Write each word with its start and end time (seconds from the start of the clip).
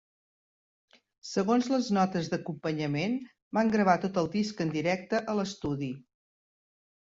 Segons 1.31 1.67
les 1.73 1.89
notes 1.97 2.29
d'acompanyament, 2.31 3.13
van 3.59 3.69
gravar 3.77 3.95
tot 4.07 4.19
el 4.23 4.31
disc 4.37 4.65
en 4.67 4.73
directe 4.79 5.21
a 5.35 5.39
l'estudi. 5.43 5.93